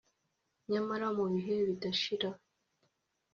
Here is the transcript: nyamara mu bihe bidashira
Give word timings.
nyamara 0.71 1.07
mu 1.17 1.25
bihe 1.33 1.55
bidashira 1.67 2.29